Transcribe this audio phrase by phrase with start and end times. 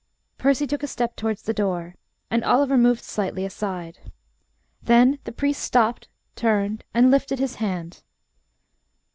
[0.39, 1.93] Percy took a step towards the door,
[2.31, 3.99] and Oliver moved slightly aside.
[4.81, 8.01] Then the priest stopped, turned and lifted his hand.